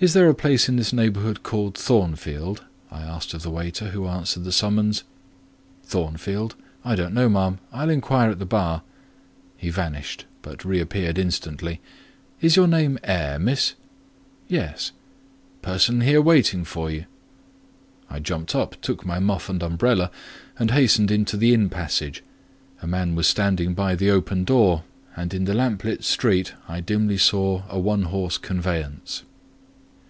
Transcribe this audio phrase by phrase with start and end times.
[0.00, 4.08] "Is there a place in this neighbourhood called Thornfield?" I asked of the waiter who
[4.08, 5.04] answered the summons.
[5.84, 6.56] "Thornfield?
[6.84, 8.82] I don't know, ma'am; I'll inquire at the bar."
[9.56, 11.80] He vanished, but reappeared instantly—
[12.40, 13.74] "Is your name Eyre, Miss?"
[14.48, 14.90] "Yes."
[15.60, 17.04] "Person here waiting for you."
[18.10, 20.10] I jumped up, took my muff and umbrella,
[20.58, 22.24] and hastened into the inn passage:
[22.80, 24.82] a man was standing by the open door,
[25.16, 29.22] and in the lamp lit street I dimly saw a one horse conveyance.